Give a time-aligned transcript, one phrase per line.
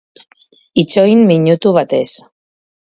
[0.83, 2.11] Itxoin minutu batez.